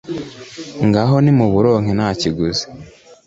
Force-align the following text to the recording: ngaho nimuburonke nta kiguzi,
ngaho 0.87 1.15
nimuburonke 1.23 1.91
nta 1.97 2.09
kiguzi, 2.19 2.65